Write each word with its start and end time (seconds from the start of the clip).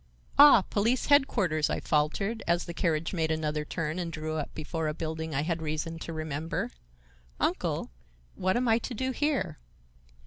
"Ah, 0.39 0.63
Police 0.63 1.05
Headquarters!" 1.05 1.69
I 1.69 1.79
faltered 1.79 2.41
as 2.47 2.65
the 2.65 2.73
carriage 2.73 3.13
made 3.13 3.29
another 3.29 3.63
turn 3.63 3.99
and 3.99 4.11
drew 4.11 4.35
up 4.37 4.51
before 4.55 4.87
a 4.87 4.95
building 4.95 5.35
I 5.35 5.43
had 5.43 5.61
reason 5.61 5.99
to 5.99 6.11
remember. 6.11 6.71
"Uncle, 7.39 7.91
what 8.33 8.57
am 8.57 8.67
I 8.67 8.79
to 8.79 8.95
do 8.95 9.11
here?" 9.11 9.59